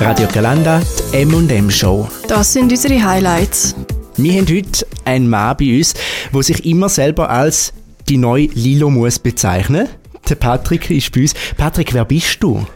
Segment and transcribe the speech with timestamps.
[0.00, 2.08] Radio Galanda, die M&M Show.
[2.26, 3.74] Das sind unsere Highlights.
[4.16, 5.94] Wir haben heute einen Mann bei uns,
[6.32, 7.72] der sich immer selber als
[8.08, 9.88] die neue Lilo muss bezeichnen.
[10.28, 11.34] Der Patrick ist bei uns.
[11.56, 12.66] Patrick, wer bist du?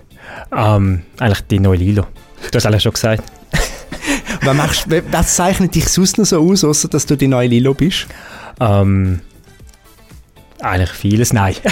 [0.57, 2.07] Ähm, eigentlich die neue Lilo.
[2.51, 3.25] Du hast alles schon gesagt.
[4.43, 7.75] was, machst, was zeichnet dich sonst noch so aus, außer dass du die neue Lilo
[7.75, 8.07] bist?
[8.61, 9.21] Ähm,
[10.61, 11.57] eigentlich vieles, nein.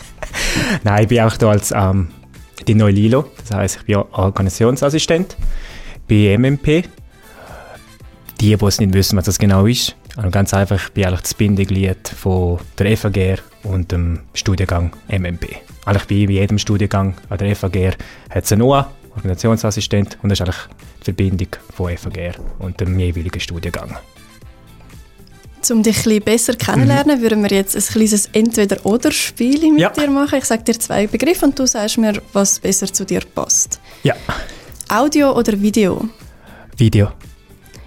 [0.84, 2.08] nein, ich bin auch da als ähm,
[2.66, 3.26] die neue Lilo.
[3.38, 5.36] Das heißt, ich bin Organisationsassistent
[6.08, 6.84] bei MMP.
[8.40, 11.20] Die, die es nicht wissen, was das genau ist, also ganz einfach, ich bin eigentlich
[11.20, 15.56] das Bindeglied von der FAGR und dem Studiengang MMP.
[15.84, 17.94] Eigentlich wie bei jedem Studiengang an der FAGR
[18.30, 20.66] hat es einen OA, Organisationsassistent, und das ist eigentlich
[21.00, 23.98] die Verbindung von FAGR und dem jeweiligen Studiengang.
[25.68, 27.22] Um dich ein besser kennenzulernen, mhm.
[27.22, 29.90] würden wir jetzt ein kleines Entweder-Oder-Spiel mit ja.
[29.90, 30.38] dir machen.
[30.38, 33.80] Ich sage dir zwei Begriffe und du sagst mir, was besser zu dir passt.
[34.02, 34.14] Ja.
[34.88, 36.08] Audio oder Video?
[36.76, 37.08] Video.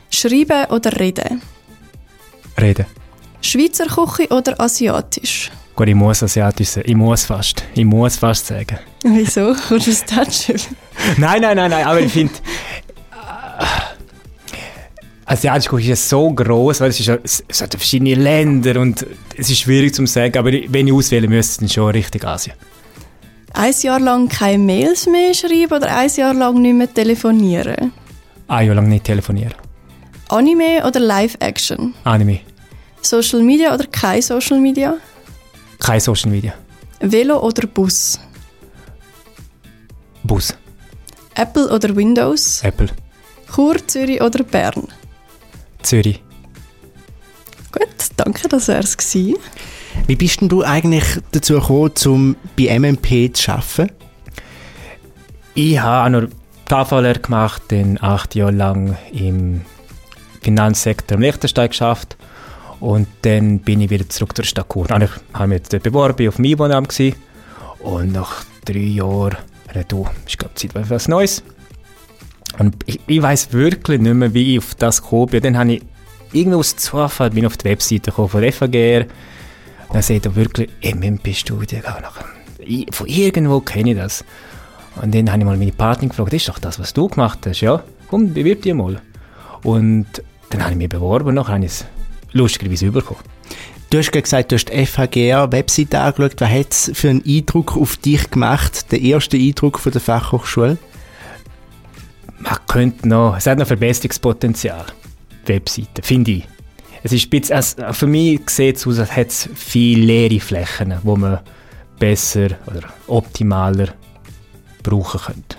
[0.10, 1.42] Schreiben oder reden?
[2.62, 2.86] Reden.
[3.42, 5.52] Schweizer Küche oder asiatisch?
[5.76, 6.88] Gut, ich muss asiatisch sagen.
[6.88, 7.64] Ich muss fast.
[7.74, 8.78] Ich muss fast sagen.
[9.04, 9.56] Wieso?
[9.68, 10.48] Kommst du aus
[11.18, 11.86] nein, nein, nein, nein.
[11.86, 12.34] Aber ich finde...
[15.34, 19.04] Asiatische Küche ist so groß, weil es, ist, es hat verschiedene Länder und
[19.36, 22.56] es ist schwierig zu sagen, aber wenn ich auswählen müsste, dann schon richtig Asien.
[23.54, 27.92] Ein Jahr lang keine Mails mehr schreiben oder ein Jahr lang nicht mehr telefonieren?
[28.48, 29.56] Ein Jahr lang nicht telefonieren.
[30.30, 31.96] Anime oder Live-Action?
[32.04, 32.42] Anime.
[33.02, 34.98] Social Media oder kein Social Media?
[35.80, 36.54] Kein Social Media.
[37.00, 38.20] Velo oder Bus?
[40.22, 40.56] Bus.
[41.34, 42.62] Apple oder Windows?
[42.64, 42.90] Apple.
[43.52, 44.88] Chur, Zürich oder Bern?
[45.84, 46.22] Zürich.
[47.72, 48.98] Gut, danke, das wäre es
[50.08, 53.92] Wie bist denn du eigentlich dazu gekommen, um bei MMP zu arbeiten?
[55.56, 56.30] Ich habe nur
[56.68, 59.62] KVLR gemacht, dann acht Jahre lang im
[60.42, 62.18] Finanzsektor im Liechtenstein geschafft
[62.80, 64.86] und dann bin ich wieder zurück zur Stadt Chur.
[64.86, 67.00] Ich habe mich beworben auf dem Einwohneramt
[67.80, 69.38] und nach drei Jahren,
[69.88, 71.44] du, ist glaube Zeit für etwas Neues.
[72.60, 75.44] Und ich, ich weiß wirklich nicht mehr, wie ich auf das gekommen bin.
[75.44, 75.82] Dann habe ich
[76.32, 79.06] irgendwo aus Zufall bin auf die Webseite gekommen von FAGR.
[79.92, 82.04] Dann sehe ich wirklich MMP-Studiengang.
[82.92, 84.24] Von irgendwo kenne ich das.
[85.02, 87.40] Und dann habe ich mal meine Partnerin gefragt, das ist doch das, was du gemacht
[87.48, 87.84] hast, ja?
[88.10, 89.02] Komm, bewirb dich mal.
[89.64, 90.06] Und
[90.50, 91.86] dann habe ich mich beworben und habe ich es
[92.32, 93.22] lustigerweise bekommen.
[93.90, 96.42] Du hast gesagt, du hast die FHGR-Webseite angeschaut.
[96.42, 100.78] Was hat es für einen Eindruck auf dich gemacht, der erste Eindruck von der Fachhochschule?
[102.44, 104.86] Man könnte noch, es hat noch Verbesserungspotenzial,
[105.46, 106.48] Webseite, finde ich.
[107.02, 110.94] Es ist bisschen, also für mich sieht es aus, als hätte es viele leere Flächen,
[111.04, 111.40] wo man
[112.00, 113.94] besser oder optimaler
[114.84, 115.58] brauchen könnte.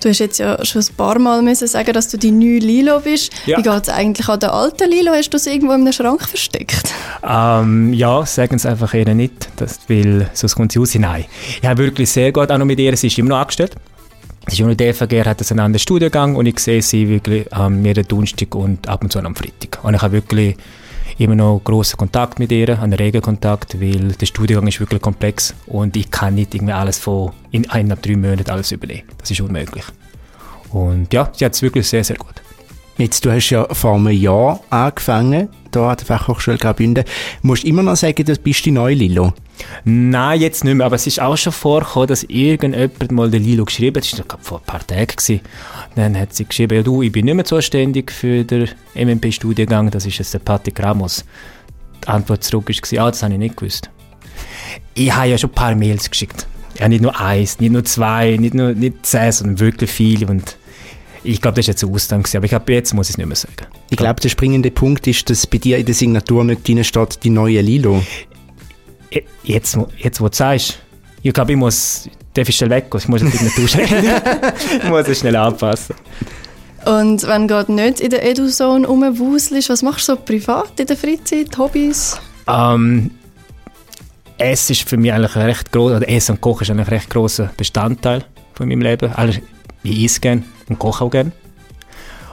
[0.00, 3.00] Du hast jetzt ja schon ein paar Mal müssen sagen, dass du die neue Lilo
[3.00, 3.32] bist.
[3.46, 3.58] Ja.
[3.58, 5.12] Wie geht es eigentlich an der alten Lilo?
[5.12, 6.92] Hast du sie irgendwo in einem Schrank versteckt?
[7.26, 10.94] Ähm, ja, sagen es einfach eher nicht, das, weil sonst kommt sie raus.
[10.94, 11.24] Nein,
[11.60, 13.74] ich habe wirklich sehr gut auch noch mit ihr, sie ist immer noch angestellt.
[14.48, 18.54] Sie ist DFG, hat einen anderen Studiengang und ich sehe sie wirklich ähm, jeden Donnerstag
[18.54, 19.82] und ab und zu am Freitag.
[19.82, 20.56] Und ich habe wirklich
[21.18, 25.54] immer noch großen Kontakt mit ihr, einen regen Kontakt, weil der Studiengang ist wirklich komplex
[25.66, 29.08] und ich kann nicht irgendwie alles von in eineinhalb, drei Monaten alles übernehmen.
[29.18, 29.84] Das ist unmöglich.
[30.70, 32.34] Und ja, sie hat es wirklich sehr, sehr gut.
[32.98, 37.04] Jetzt, du hast ja vor einem Jahr angefangen, hier an der Fachhochschule Graubünden.
[37.42, 39.32] Musst du immer noch sagen, du bist die neue Lilo?
[39.84, 40.86] Nein, jetzt nicht mehr.
[40.86, 44.12] Aber es ist auch schon vorgekommen, dass irgendjemand mal den Lilo geschrieben hat.
[44.12, 45.40] Das war vor ein paar Tagen.
[45.94, 49.90] Dann hat sie geschrieben, ja, du, ich bin nicht mehr zuständig für den MMP-Studiengang.
[49.90, 51.24] Das ist jetzt der Patrick Ramos.
[52.02, 53.90] Die Antwort zurück war, ah, das habe ich nicht gewusst.
[54.94, 56.46] Ich habe ja schon ein paar Mails geschickt.
[56.78, 60.26] Ja, nicht nur eins, nicht nur zwei, nicht nur nicht zehn, sondern wirklich viele.
[60.26, 60.56] Und
[61.24, 63.26] ich glaube, das war jetzt ein Ausgang, aber ich glaube, jetzt muss ich es nicht
[63.26, 63.66] mehr sagen.
[63.90, 67.24] Ich glaube, der springende Punkt ist, dass bei dir in der Signatur nicht drin steht,
[67.24, 68.02] die neue Lilo.
[69.42, 70.78] Jetzt, jetzt wo du sagst,
[71.22, 73.80] ich glaube, ich muss, darf ich schnell weg, ich muss jetzt nicht duschen.
[73.80, 75.94] ich muss es schnell anpassen.
[76.84, 80.96] Und wenn du nicht in der Eduzone rumwuselst, was machst du so privat in der
[80.98, 82.20] Freizeit, Hobbys?
[82.46, 83.10] Ähm,
[84.36, 86.94] Essen ist für mich eigentlich ein recht groß, oder Essen und Kochen ist eigentlich ein
[86.94, 89.10] recht grosser Bestandteil von meinem Leben.
[89.14, 89.38] Also,
[89.82, 91.32] ich esse gerne und koche auch gerne.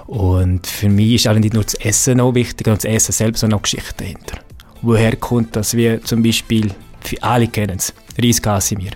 [0.08, 3.60] Und für mich ist nicht nur das Essen noch wichtig, sondern das Essen selbst, sondern
[3.60, 4.40] auch Geschichte dahinter.
[4.82, 5.74] Woher kommt das?
[5.74, 8.92] Wir zum Beispiel, für alle kennen es, Reis Casimir.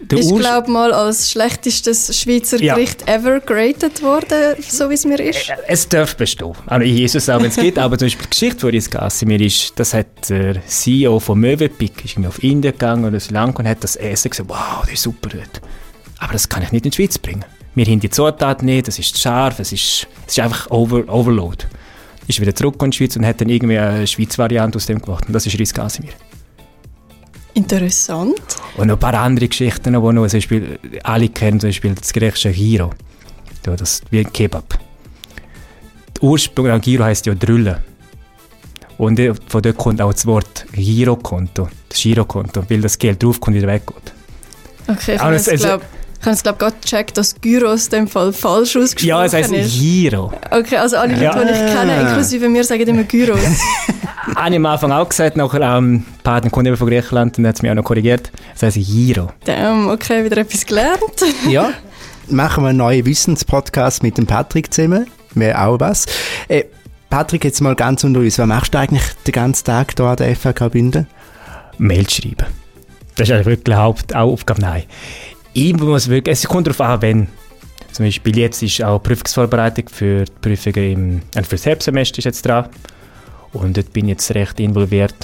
[0.00, 2.74] Der ist, glaube mal als schlechtestes Schweizer ja.
[2.74, 5.52] Gericht ever geratet worden, so wie es mir ist.
[5.68, 6.54] Es darf bestehen.
[6.66, 9.40] Also ich Jesus auch, wenn es geht, aber zum Beispiel die Geschichte von Reis Casimir
[9.40, 13.68] ist, das hat der CEO von Mövenpick, ist auf Indien gegangen oder Sri Lanka und
[13.68, 15.60] hat das Essen gesagt, wow, das ist super dort.
[16.18, 17.44] Aber das kann ich nicht in die Schweiz bringen.
[17.74, 21.64] Wir haben die Zutaten nicht, es ist scharf, es ist, es ist einfach over, Overload.
[22.28, 25.00] Ist wieder zurück in die Schweiz und hat dann irgendwie eine Schweizer Variante aus dem
[25.00, 25.26] gemacht.
[25.26, 26.12] Und das ist Riss Casimir.
[27.54, 28.34] Interessant.
[28.76, 32.12] Und noch ein paar andere Geschichten, die noch, zum Beispiel, alle kennen zum Beispiel das
[32.12, 32.90] Gericht Giro.
[33.66, 34.78] Ja, das wie ein Kebab.
[36.16, 37.82] Der Ursprung an Giro heisst ja Drülle.
[38.98, 43.62] Und von dort kommt auch das Wort Girokonto, das Girokonto, weil das Geld draufkommt und
[43.62, 44.12] wieder weggeht.
[44.86, 45.84] Okay, ich es, glaube
[46.22, 49.32] ich habe es glaube gerade gecheckt, dass Gyros in dem Fall falsch ausgesprochen Ja, es
[49.32, 49.78] heisst ist.
[49.78, 50.32] Giro.
[50.50, 51.44] Okay, also alle Leute, Ja.
[51.44, 53.40] die ich kenne, inklusive mir, sagen immer Gyros.
[54.36, 57.56] Habe ich am Anfang auch gesagt, nachher ähm, Partner kommt eben von Griechenland und hat
[57.56, 58.30] es mich auch noch korrigiert.
[58.54, 59.30] Es heisst Giro.
[59.44, 61.00] Damn, okay, wieder etwas gelernt.
[61.50, 61.72] Ja,
[62.28, 65.06] machen wir einen neuen Wissenspodcast mit dem Patrick zusammen.
[65.34, 66.06] Wäre auch was.
[66.48, 66.64] Äh,
[67.10, 68.38] Patrick, jetzt mal ganz unter uns.
[68.38, 71.08] Was machst du eigentlich den ganzen Tag hier an der FH Bünden?
[71.78, 72.46] Mail schreiben.
[73.16, 74.60] Das ist eigentlich wirklich Hauptaufgabe.
[74.62, 74.84] Nein.
[75.54, 77.28] Ich muss wirklich, es kommt darauf an, wenn.
[77.92, 82.24] Zum Beispiel jetzt ist auch Prüfungsvorbereitung für die Prüfungen im, äh, für das Herbstsemester ist
[82.24, 82.70] jetzt dran.
[83.52, 85.14] Und dort bin ich jetzt recht involviert.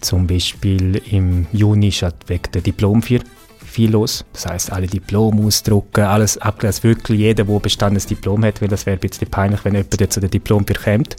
[0.00, 3.22] Zum Beispiel im Juni ist halt wegen der Diplom viel,
[3.62, 4.24] viel los.
[4.32, 6.84] Das heißt, alle Diplom ausdrucken, alles abgelesen.
[6.84, 10.14] Wirklich jeder, der bestandenes Diplom hat, weil das wäre ein bisschen peinlich, wenn jemand jetzt
[10.14, 11.16] zu der Diplom kommt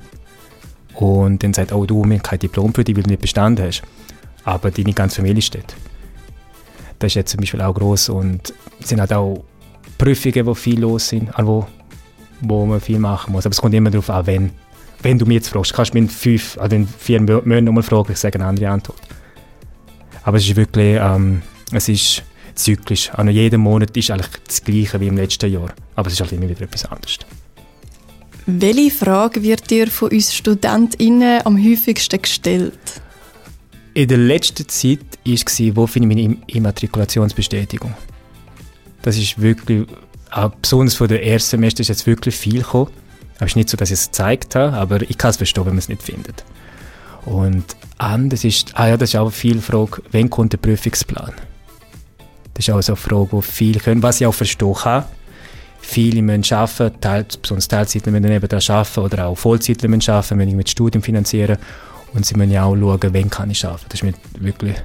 [0.95, 3.63] und dann sagt, oh du, wir haben kein Diplom für dich, weil du nicht bestanden
[3.63, 3.83] hast.
[4.43, 5.75] Aber deine ganze Familie steht.
[7.01, 9.43] Das ist jetzt zum Beispiel auch gross und es sind halt auch
[9.97, 11.65] Prüfungen, die viel los sind, an wo,
[12.41, 13.45] wo man viel machen muss.
[13.45, 14.51] Aber es kommt immer darauf an, wenn.
[15.03, 17.65] Wenn du mich jetzt fragst, kannst du mich in fünf, also in vier Mo- Monaten
[17.65, 19.01] nochmal fragen, ich sage eine andere Antwort.
[20.21, 22.21] Aber es ist wirklich, ähm, es ist
[22.53, 23.09] zyklisch.
[23.11, 25.73] Also jeden Monat ist eigentlich das Gleiche wie im letzten Jahr.
[25.95, 27.17] Aber es ist halt immer wieder etwas anderes.
[28.45, 33.00] Welche Frage wird dir von uns StudentInnen am häufigsten gestellt?
[33.93, 37.93] In der letzten Zeit war, wo finde ich meine Im- Immatrikulationsbestätigung?
[39.01, 39.87] Das ist wirklich,
[40.29, 42.91] auch besonders von der ersten Semester ist jetzt wirklich viel gekommen.
[43.39, 45.73] Es ist nicht so, dass ich es gezeigt habe, aber ich kann es verstehen, wenn
[45.73, 46.45] man es nicht findet.
[47.25, 51.33] Und anders ist, ah ja, das ist auch viel Frage, wann kommt der Prüfungsplan?
[52.53, 55.05] Das ist auch so eine Frage, die viele können, was ich auch verstehen kann.
[55.81, 60.55] Viele müssen arbeiten, teil, besonders Teilzeitler müssen nebenan arbeiten oder auch Vollzeitler müssen arbeiten, müssen
[60.55, 61.57] mit Studium finanzieren.
[62.13, 63.85] Und sie müssen ja auch schauen, wann kann ich arbeiten.
[63.89, 64.75] Das ist mir wirklich,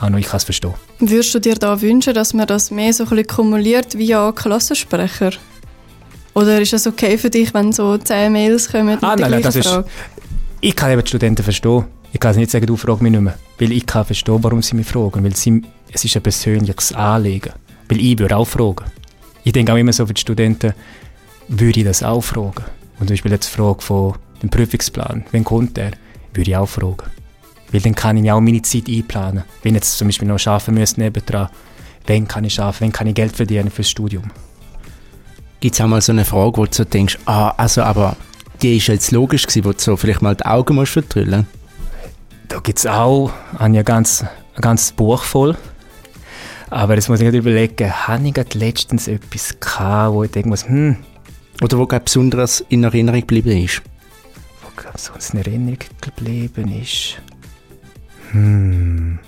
[0.00, 0.74] auch noch, ich kann es verstehen.
[0.98, 5.30] Würdest du dir da wünschen, dass man das mehr so ein bisschen kumuliert via Klassensprecher?
[6.34, 9.56] Oder ist es okay für dich, wenn so 10 Mails kommen Ah, nein, nein, das
[9.56, 9.86] ist- Frage?
[10.60, 11.84] Ich kann eben die Studenten verstehen.
[12.12, 13.34] Ich kann nicht sagen, du frag mich nicht mehr.
[13.58, 15.24] Weil ich kann verstehen, warum sie mich fragen.
[15.24, 15.62] Weil sie,
[15.92, 17.52] es ist ein persönliches Anliegen.
[17.88, 18.84] Weil ich würde auch fragen.
[19.44, 20.72] Ich denke auch immer so für die Studenten,
[21.48, 22.64] würde ich das auch fragen.
[23.00, 25.90] Und zum Beispiel jetzt die Frage von dem Prüfungsplan, wann kommt der,
[26.34, 27.10] würde ich auch fragen.
[27.70, 29.44] Weil dann kann ich mir auch meine Zeit einplanen.
[29.62, 31.48] Wenn ich jetzt zum Beispiel noch arbeiten müsste nebendran,
[32.06, 34.30] wann kann ich arbeiten, wann kann ich Geld verdienen fürs Studium.
[35.60, 38.16] Gibt es auch mal so eine Frage, wo du so denkst, ah, also, aber
[38.60, 41.46] die ist jetzt logisch gewesen, wo du so vielleicht mal die Augen musst verdrüllen.
[42.48, 45.56] Da gibt es auch habe ganz, ein ganzes Buch voll.
[46.68, 50.48] Aber jetzt muss ich gerade überlegen, habe ich gerade letztens etwas gehabt, wo ich denken
[50.50, 50.96] muss, hm,
[51.62, 53.82] Oder wo gerade besonders in Erinnerung geblieben ist.
[54.76, 57.16] Wo gerade sonst in Erinnerung geblieben ist.
[58.32, 59.18] Hm.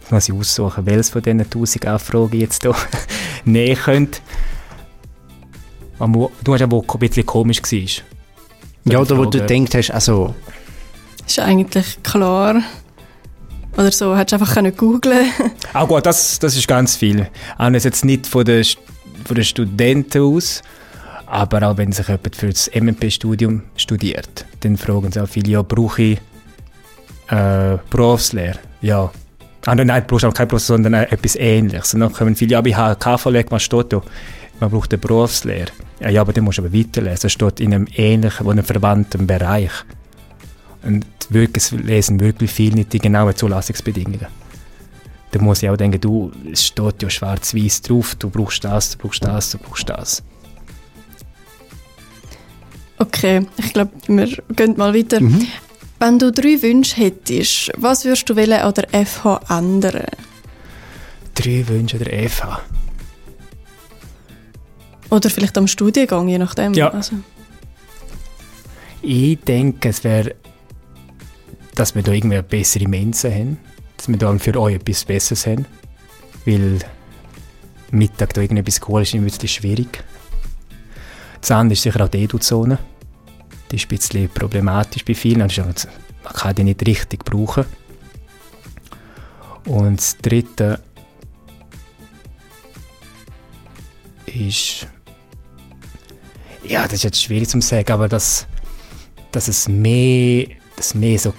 [0.00, 2.74] Jetzt muss ich aussuchen, welches von diesen 1000 Anfragen jetzt hier
[3.44, 4.20] näher könnte.
[5.98, 8.04] Am- Du hast ja, wo ein bisschen komisch war.
[8.92, 9.46] Ja, oder wo du Frage.
[9.46, 10.34] denkst, hast, also,
[11.26, 12.62] Ist eigentlich klar.
[13.76, 15.30] Oder so, hättest du einfach können googlen
[15.72, 17.28] Ah gut, das, das ist ganz viel.
[17.56, 18.64] Auch jetzt nicht von den,
[19.24, 20.62] von den Studenten aus,
[21.32, 25.62] aber auch wenn sich jemand für das MMP-Studium studiert, dann fragen sie auch viele, ja,
[25.62, 26.18] brauche ich
[27.28, 28.58] äh, Berufslehre?
[28.82, 29.10] Ja.
[29.64, 31.94] Ah, nein, nein, du auch kein Beruf, sondern äh, etwas Ähnliches.
[31.94, 33.46] Und dann kommen viele, ja, aber ich habe KV-Lehre,
[33.88, 34.02] da?
[34.60, 35.72] Man braucht eine Berufslehre.
[36.00, 37.22] Ja, ja, aber dann musst du aber weiterlesen.
[37.22, 39.72] Das steht in einem ähnlichen, oder einem verwandten Bereich.
[40.82, 44.26] Und wirklich, es lesen wirklich viele nicht die genauen Zulassungsbedingungen.
[45.30, 48.98] Da muss ich auch denken, du, es steht ja schwarz-weiß drauf, du brauchst das, du
[48.98, 50.22] brauchst das, du brauchst das.
[53.02, 55.20] Okay, ich glaube, wir gehen mal weiter.
[55.20, 55.48] Mhm.
[55.98, 60.06] Wenn du drei Wünsche hättest, was würdest du wollen an der FH ändern?
[61.34, 62.60] Drei Wünsche der FH.
[65.10, 66.74] Oder vielleicht am Studiengang, je nachdem.
[66.74, 66.90] Ja.
[66.90, 67.16] Also,
[69.02, 70.36] Ich denke, es wäre,
[71.74, 73.58] dass wir da irgendwie eine bessere Mensen haben.
[73.96, 75.66] Dass wir da für euch etwas Besseres haben.
[76.46, 76.78] Weil
[77.90, 80.04] Mittag da irgendetwas holen ist ein bisschen schwierig.
[81.40, 82.78] Das andere ist sicher auch die Edu-Zone.
[83.72, 85.38] Die ist ein bisschen problematisch bei vielen.
[85.40, 85.74] Man
[86.34, 87.64] kann die nicht richtig brauchen.
[89.64, 90.80] Und das dritte,
[94.34, 94.86] ist.
[96.64, 98.46] Ja, das ist jetzt schwierig zu sagen, aber dass,
[99.32, 101.34] dass es mehr, dass mehr so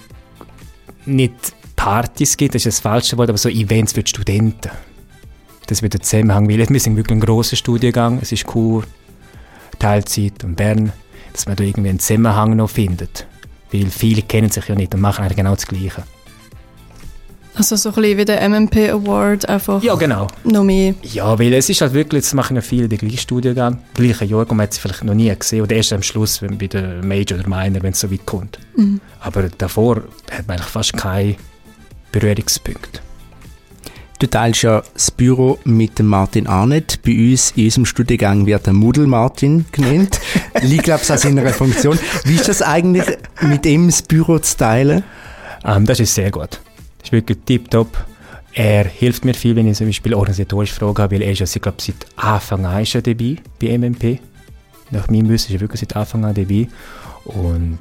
[1.06, 1.34] nicht
[1.76, 4.70] Partys gibt, das ist das falsche Wort, aber so Events für die Studenten.
[5.66, 8.84] Das wird der Zusammenhang, weil wir sind wirklich ein grosser Studiengang, es ist Kur,
[9.78, 10.92] Teilzeit und Bern,
[11.34, 13.26] dass man da irgendwie einen Zusammenhang noch findet.
[13.70, 16.04] Weil viele kennen sich ja nicht und machen eigentlich genau das Gleiche.
[17.56, 19.82] Also so ein bisschen wie der MMP Award einfach.
[19.82, 20.26] Ja, genau.
[20.42, 20.94] Noch mehr.
[21.02, 24.40] Ja, weil es ist halt wirklich, jetzt machen ja viele den gleichen Studiengang, gleichen Jahr,
[24.40, 25.62] und man hat sie vielleicht noch nie gesehen.
[25.62, 28.58] Oder erst am Schluss, wenn bei der Major oder Minor, wenn es so weit kommt.
[28.76, 29.00] Mhm.
[29.20, 31.36] Aber davor hat man eigentlich fast keine
[32.10, 33.00] Berührungspunkte.
[34.24, 37.02] Du teilst ja das Büro mit dem Martin Arnett.
[37.02, 40.18] Bei uns in unserem Studiengang wird der Mudel Martin genannt.
[40.62, 41.98] Liegt, glaube ich, an seiner Funktion.
[42.24, 43.04] Wie ist das eigentlich,
[43.42, 45.04] mit ihm das Büro zu teilen?
[45.62, 46.52] Um, ähm, das ist sehr gut.
[46.96, 48.02] Das ist wirklich tiptop.
[48.54, 51.44] Er hilft mir viel, wenn ich zum Beispiel organisatorische Fragen habe, weil er ist ja,
[51.44, 54.20] ich glaube, seit Anfang an ist er dabei bei MMP.
[54.90, 56.66] Nach meinem Wissen ist er wirklich seit Anfang an dabei.
[57.26, 57.78] Und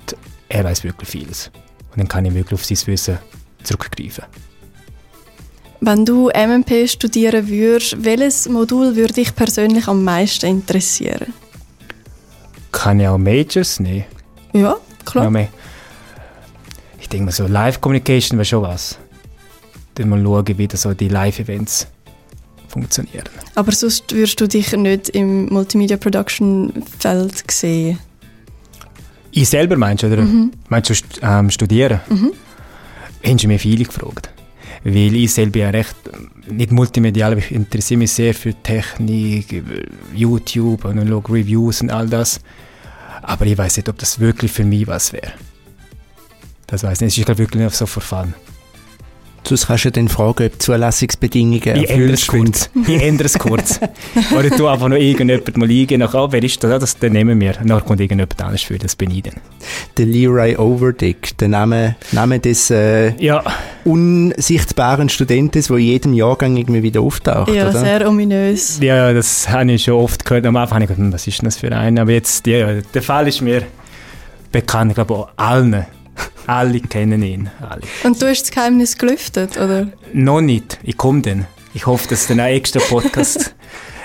[0.49, 1.51] er weiß wirklich vieles.
[1.91, 3.17] Und dann kann ich wirklich auf sein Wissen
[3.63, 4.25] zurückgreifen.
[5.85, 11.33] Wenn du MMP studieren würdest, welches Modul würde dich persönlich am meisten interessieren?
[12.71, 14.05] Kann ich auch Majors nehmen?
[14.53, 15.29] Ja, klar.
[15.29, 15.47] Ja,
[17.01, 18.97] ich denke mal so, Live Communication wäre schon was.
[19.95, 21.87] Dann mal schauen, wie so die Live-Events
[22.69, 23.25] funktionieren.
[23.55, 27.99] Aber sonst würdest du dich nicht im Multimedia Production Feld sehen?
[29.31, 30.21] Ich selber meinst du, oder?
[30.21, 30.53] Mhm.
[30.69, 31.99] Meinst du ähm, studieren?
[32.07, 32.31] Mhm.
[33.25, 34.32] Haben sie mir viele gefragt.
[34.83, 35.95] Weil ich selber ja recht,
[36.49, 39.63] nicht multimedial, aber ich interessiere mich sehr für Technik,
[40.13, 42.41] YouTube und schaue Reviews und all das.
[43.21, 45.31] Aber ich weiß nicht, ob das wirklich für mich was wäre.
[46.67, 47.17] Das weiß ich nicht.
[47.17, 48.33] Es ist wirklich nur so fun.
[49.45, 52.69] Sonst kannst du dann fragen, ob Zulassungsbedingungen ich erfüllt sind.
[52.87, 53.79] Ich ändere es kurz.
[54.37, 56.95] Oder du einfach noch irgendjemand mal eingehen, nach, oh, wer ist das?
[56.95, 57.11] das?
[57.11, 57.53] Nehmen wir.
[57.53, 59.35] Dann kommt irgendjemand anderes für, das bin ich dann.
[59.97, 63.43] Der Leroy Overdick, der Name, Name des äh, ja.
[63.83, 67.79] unsichtbaren Studenten, der in jedem Jahrgang irgendwie wieder auftaucht, Ja, oder?
[67.79, 68.79] sehr ominös.
[68.81, 70.45] Ja, das habe ich schon oft gehört.
[70.45, 71.99] Am Anfang habe ich gedacht, hm, was ist denn das für ein?
[71.99, 73.63] Aber jetzt, ja, der Fall ist mir
[74.51, 75.85] bekannt, ich glaube auch allen
[76.47, 77.49] alle kennen ihn.
[77.61, 77.81] Alle.
[78.03, 79.87] Und du hast das Geheimnis gelüftet, oder?
[80.13, 80.79] Noch nicht.
[80.83, 81.47] Ich komme dann.
[81.73, 83.55] Ich hoffe, dass es dann ein extra Podcast,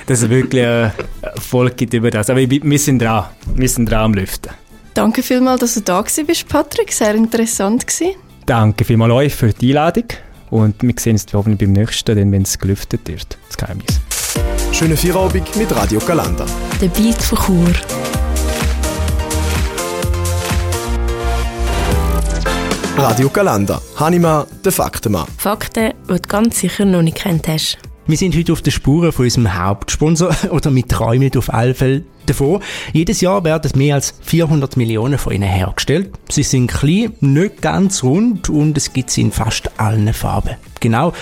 [0.06, 0.92] dass es wirklich eine
[1.40, 2.30] Folge gibt über das.
[2.30, 3.26] Aber wir sind dran.
[3.54, 4.52] Wir sind dran am Lüften.
[4.94, 6.92] Danke vielmals, dass du da bist, Patrick.
[6.92, 8.16] Sehr interessant gewesen.
[8.46, 10.04] Danke vielmals euch für die Einladung.
[10.50, 13.36] Und wir sehen uns hoffentlich beim nächsten, wenn es gelüftet wird.
[13.48, 14.00] Das Geheimnis.
[14.72, 16.46] Schöne Feierabend mit Radio Galanda.
[16.80, 18.17] Der Beat von Chur.
[22.99, 23.81] Radio Galanda.
[23.95, 25.28] Hanima, der Faktenmann.
[25.37, 27.78] Fakten, die du ganz sicher noch nicht kennt hast.
[28.09, 32.02] Wir sind heute auf der Spuren von unserem Hauptsponsor oder mit träumen auf alle Fälle
[32.26, 32.61] davon.
[32.93, 36.11] Jedes Jahr werden mehr als 400 Millionen von ihnen hergestellt.
[36.28, 40.57] Sie sind klein, nicht ganz rund und es gibt sie in fast allen Farben.
[40.81, 41.12] Genau,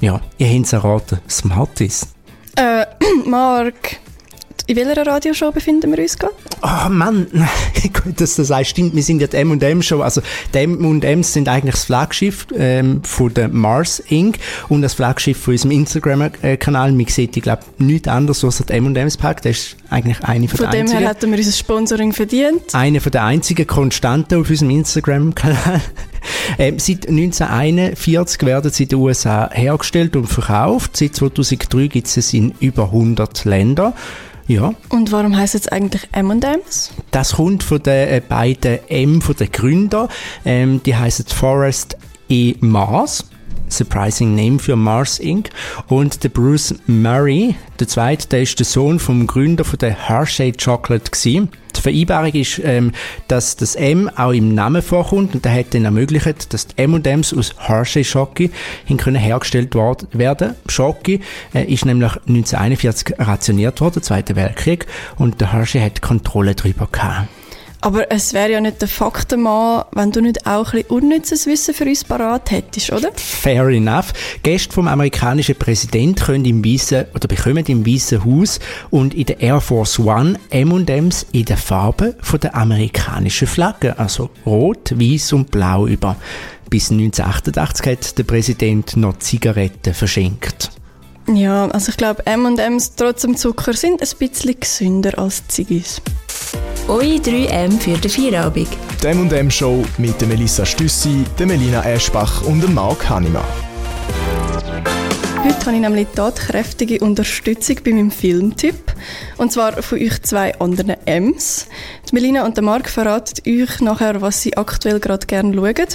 [0.00, 2.06] ja, ihr habt es erraten, Smarties.
[2.54, 2.86] Äh,
[3.28, 3.98] Mark,
[4.66, 6.34] in welcher Radioshow befinden wir uns gerade?
[6.62, 7.26] Oh Mann,
[7.82, 8.70] gut, dass du das sagst.
[8.70, 10.00] Stimmt, wir sind ja die M&M-Show.
[10.00, 10.22] Also
[10.54, 14.38] die M&M's sind eigentlich das Flaggschiff ähm, von der Mars Inc.
[14.68, 16.92] und das Flaggschiff von unserem Instagram-Kanal.
[16.92, 19.42] Man sieht, ich glaube, nichts anderes als der M&M's Pack.
[19.42, 20.88] Das ist eigentlich eine von, von der einzigen.
[20.88, 22.74] Von dem her hätten wir unser Sponsoring verdient.
[22.74, 25.80] Eine von der einzigen Konstanten auf unserem Instagram-Kanal.
[26.58, 30.96] Ähm, seit 1941 werden sie in den USA hergestellt und verkauft.
[30.96, 33.92] Seit 2003 gibt es es in über 100 Ländern.
[34.48, 34.74] Ja.
[34.90, 36.92] Und warum heißt es eigentlich M&M's?
[37.10, 40.08] Das kommt von den äh, beiden M von den Gründern.
[40.44, 41.96] Ähm, die heißen Forest
[42.28, 42.54] E.
[42.60, 43.24] Mars.
[43.68, 45.50] Surprising Name für Mars Inc.
[45.88, 50.52] Und der Bruce Murray, der zweite, der ist der Sohn vom Gründer von der Hershey
[50.52, 51.50] Chocolate gewesen.
[51.76, 52.92] Die Vereinbarung ist, ähm,
[53.28, 57.34] dass das M auch im Namen vorkommt und der hat dann ermöglicht, dass die M&M's
[57.34, 58.50] aus Hershey Schoki
[58.96, 60.54] können hergestellt werden.
[60.68, 61.20] Schoki
[61.54, 67.28] äh, ist nämlich 1941 rationiert worden, Zweiter Weltkrieg, und der Hershey hat Kontrolle darüber gehabt.
[67.80, 71.74] Aber es wäre ja nicht der Faktenmann, wenn du nicht auch ein bisschen unnützes Wissen
[71.74, 73.10] für uns parat hättest, oder?
[73.14, 74.12] Fair enough.
[74.42, 78.58] Gäste vom amerikanischen Präsident können im Weißen oder bekommen im Weißen Haus
[78.90, 84.30] und in der Air Force One M&M's in der Farbe von der amerikanischen Flagge, also
[84.44, 86.16] rot, weiß und blau über.
[86.68, 90.70] Bis 1988 hat der Präsident noch Zigaretten verschenkt.
[91.34, 96.00] Ja, also ich glaube, M&M's trotz dem Zucker sind ein bisschen gesünder als Ziggis.
[96.86, 98.68] Eure 3M für den Feierabend.
[99.02, 103.42] Die M&M Show mit der Melissa Stüssi, der Melina Eschbach und dem Marc Hannemann.
[105.42, 108.94] Heute habe ich nämlich tatkräftige Unterstützung bei meinem Filmtipp.
[109.36, 111.66] Und zwar von euch zwei anderen M's.
[112.08, 115.88] Die Melina und der Marc verraten euch nachher, was sie aktuell gerade gerne schauen.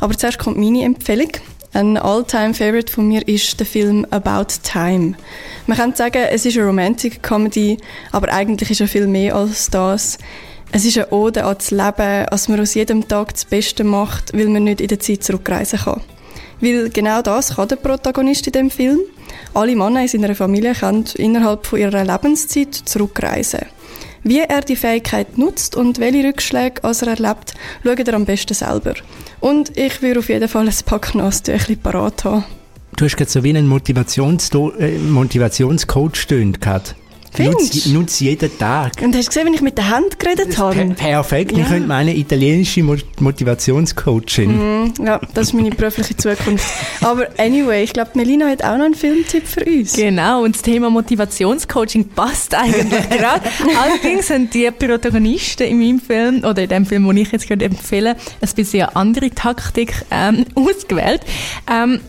[0.00, 1.32] Aber zuerst kommt meine Empfehlung.
[1.72, 5.14] Ein All-Time-Favorite von mir ist der Film About Time.
[5.68, 7.78] Man kann sagen, es ist eine Romantic-Comedy,
[8.10, 10.18] aber eigentlich ist er viel mehr als das.
[10.72, 14.36] Es ist eine Ode an das Leben, als man aus jedem Tag das Beste macht,
[14.36, 16.00] weil man nicht in der Zeit zurückreisen kann.
[16.60, 18.98] Weil genau das kann der Protagonist in dem Film.
[19.54, 23.66] Alle Männer in seiner Familie können innerhalb von ihrer Lebenszeit zurückreisen.
[24.22, 28.94] Wie er die Fähigkeit nutzt und welche Rückschläge er erlebt, schaut er am besten selber.
[29.40, 32.44] Und ich würde auf jeden Fall ein paar Nasstücher parat haben.
[32.96, 36.26] Du hast gerade so wie einen äh, Motivationscoach
[37.32, 37.54] gehabt.
[37.54, 38.92] Nutze, nutze jeden Tag.
[39.02, 40.74] Und hast du gesehen, wenn ich mit der Hand geredet habe?
[40.74, 41.52] Per perfekt.
[41.52, 41.58] Ja.
[41.58, 44.84] Ich könnte meine italienische Motivationscoachin.
[44.84, 46.66] Mm, ja, das ist meine berufliche Zukunft.
[47.00, 49.94] Aber anyway, ich glaube, Melina hat auch noch einen Filmtipp für uns.
[49.94, 53.42] Genau, und das Thema Motivationscoaching passt eigentlich gerade.
[53.80, 57.64] Allerdings sind die Protagonisten in meinem Film, oder in dem Film, den ich jetzt gerade
[57.64, 61.22] empfehle, ein bisschen eine andere Taktik ähm, ausgewählt.
[61.70, 62.00] Ähm,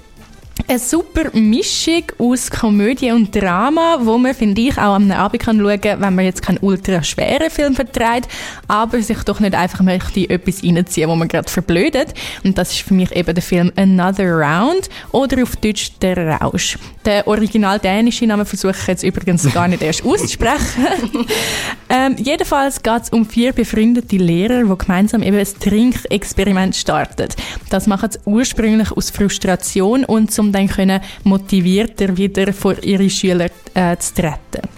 [0.72, 5.60] eine super Mischung aus Komödie und Drama, wo man, finde ich, auch am Abend kann
[5.60, 8.30] schauen kann, wenn man jetzt keinen ultra schweren Film vertreibt,
[8.70, 12.14] aber sich doch nicht einfach möchte etwas reinziehen, wo man gerade verblödet.
[12.46, 16.78] Und das ist für mich eben der Film Another Round oder auf Deutsch Der Rausch.
[17.04, 20.86] Der original dänische Name versuche ich jetzt übrigens gar nicht erst auszusprechen.
[21.90, 27.28] ähm, jedenfalls geht es um vier befreundete Lehrer, die gemeinsam eben ein Trinkexperiment starten.
[27.70, 33.50] Das machen sie ursprünglich aus Frustration und zum dann können motivierter wieder vor ihre Schüler
[33.74, 34.70] äh, zu treten.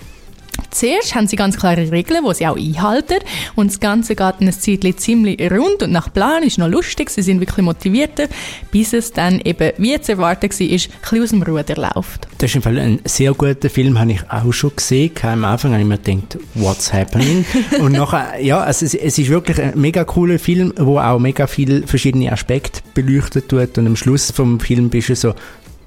[0.73, 3.19] Zuerst haben sie ganz klare Regeln, die sie auch einhalten.
[3.55, 7.11] Und das Ganze geht ein Zeitchen ziemlich rund und nach Plan ist noch lustig.
[7.11, 8.27] Sie sind wirklich motivierter,
[8.71, 12.27] bis es dann eben, wie zu erwarten war, ein bisschen aus dem Ruder läuft.
[12.39, 15.11] Das ist im Fall ein sehr guter Film, habe ich auch schon gesehen.
[15.21, 17.45] Am Anfang habe ich mir gedacht, what's happening?
[17.79, 21.45] und nachher, ja, also es, es, ist wirklich ein mega cooler Film, wo auch mega
[21.45, 23.77] viele verschiedene Aspekte beleuchtet wird.
[23.77, 25.35] Und am Schluss vom Film bist du so,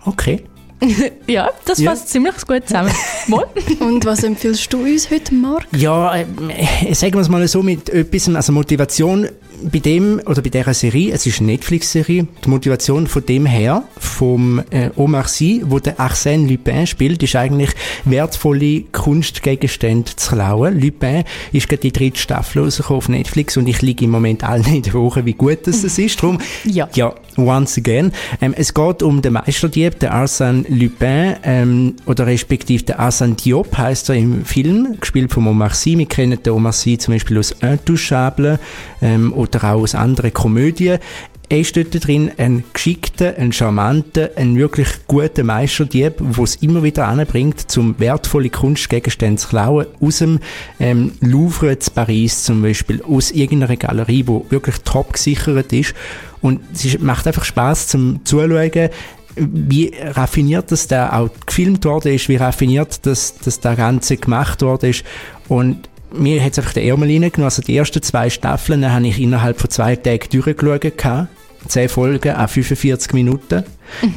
[0.07, 0.43] Okay.
[1.27, 1.91] ja, das ja.
[1.91, 2.93] fasst ziemlich gut zusammen.
[3.81, 5.67] Und was empfiehlst du uns heute, Marc?
[5.77, 9.29] Ja, äh, sagen wir es mal so mit etwas, also Motivation
[9.63, 13.85] bei dem oder bei dieser Serie, es ist eine Netflix-Serie, die Motivation von dem her,
[13.99, 17.71] vom äh, Omar Sy, wo der Arsène Lupin spielt, ist eigentlich
[18.05, 20.79] wertvolle Kunstgegenstände zu klauen.
[20.81, 24.67] Lupin ist gerade die dritte Staffel rausgekommen auf Netflix und ich liege im Moment allen
[24.67, 26.23] in der Woche, wie gut das ist.
[26.23, 26.89] Darum, ja.
[26.95, 28.13] ja, once again.
[28.41, 33.77] Ähm, es geht um den Meisterdieb, den Arsène Lupin, ähm, oder respektive der Arsène Diop
[33.77, 35.99] heißt er im Film, gespielt von Omar Sy.
[35.99, 38.59] Wir kennen den Omar Sy zum Beispiel aus Intouchable
[39.03, 40.99] ähm, oder auch aus anderen Komödien.
[41.49, 46.83] Er ist dort drin ein geschickter, ein charmanter, ein wirklich guter Meisterdieb, der es immer
[46.83, 50.41] wieder anbringt, zum wertvolle Kunstgegenstände zu klauen, aus dem
[50.81, 55.95] ähm, Louvre zu Paris zum Beispiel, aus irgendeiner Galerie, die wirklich top gesichert ist.
[56.41, 58.91] Und es macht einfach Spaß zum Zuschauen,
[59.37, 64.63] wie raffiniert das da auch gefilmt worden ist, wie raffiniert das, das da Ganze gemacht
[64.63, 65.05] worden ist.
[65.47, 67.45] Und mir hat es einfach den Ärmel reingenommen.
[67.45, 71.36] Also die ersten zwei Staffeln habe ich innerhalb von zwei Tagen durchgeschaut.
[71.69, 73.65] Zehn Folgen an 45 Minuten.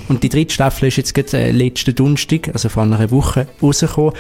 [0.08, 4.14] Und die dritte Staffel ist jetzt gerade äh, letzten Donnerstag, also vor einer Woche, rausgekommen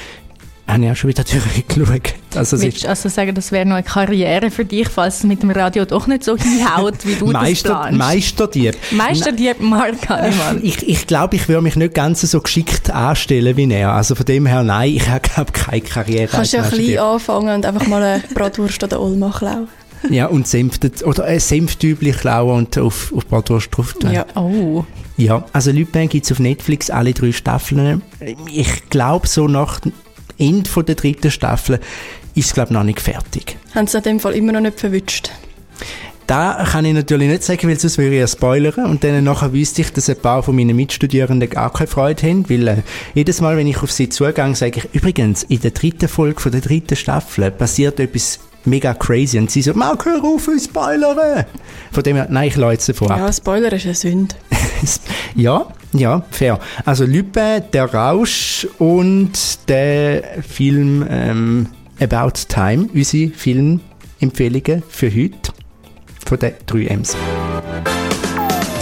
[0.70, 1.24] habe ich auch schon wieder
[1.76, 2.14] durchgeschaut.
[2.36, 5.42] Also Willst du also sagen, das wäre noch eine Karriere für dich, falls es mit
[5.42, 7.98] dem Radio doch nicht so hinhaut, wie du Meister, das planst?
[7.98, 8.78] Meisterdieb.
[8.92, 10.60] Meisterdieb Mark Hannemann.
[10.62, 13.94] Ich, ich glaube, ich würde mich nicht ganz so geschickt anstellen wie er.
[13.94, 16.28] Also von dem her, nein, ich habe keine Karriere.
[16.28, 19.68] Du kannst ja klein anfangen und einfach mal eine Bratwurst oder Olma klauen.
[20.10, 24.12] ja, und Senf, oder ein Senftübli klauen und auf, auf Bratwurst drauf tun.
[24.12, 24.86] Ja, oh.
[25.18, 28.02] Ja, also Lupin gibt es auf Netflix alle drei Staffeln.
[28.52, 29.82] Ich glaube, so nach
[30.38, 31.80] Ende der dritten Staffel
[32.36, 33.58] ist es, glaube noch nicht fertig.
[33.76, 35.30] Haben sie in dem Fall immer noch nicht verwünscht?
[36.30, 38.86] Da kann ich natürlich nicht sagen, weil sonst würde ich ja spoilern.
[38.86, 42.48] Und dann nachher wüsste ich, dass ein paar von meinen Mitstudierenden gar keine Freude haben,
[42.50, 42.78] weil äh,
[43.16, 46.52] jedes Mal, wenn ich auf sie zugehe, sage ich, übrigens, in der dritten Folge von
[46.52, 49.38] der dritten Staffel passiert etwas mega crazy.
[49.38, 51.46] Und sie so, Mark, hör auf, ich spoilern!
[51.92, 53.20] Von dem her, nein, ich lasse jetzt vorab.
[53.20, 54.36] Ja, Spoiler ist eine Sünde.
[55.36, 56.60] ja, ja, fair.
[56.86, 61.68] Also Lübbe, der Rausch und der Film ähm,
[62.00, 65.52] About Time, unsere Filmempfehlungen für heute
[66.26, 67.16] von den 3 Ms.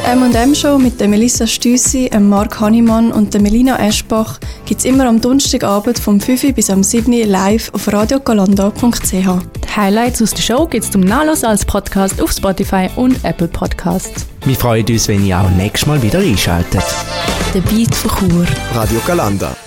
[0.07, 4.85] M&M Show mit der Melissa Stüssi, dem Mark Hannemann und der Melina Eschbach gibt es
[4.85, 9.11] immer am Donnerstagabend vom 5 bis am 7 live auf radiogalanda.ch.
[9.11, 13.49] Die Highlights aus der Show gibt es zum Nachlesen als Podcast auf Spotify und Apple
[13.49, 14.25] Podcasts.
[14.45, 16.85] Wir freuen uns, wenn ihr auch nächstes Mal wieder einschaltet.
[17.53, 18.45] Der Beat von Chur.
[18.73, 19.57] Radio Galanda.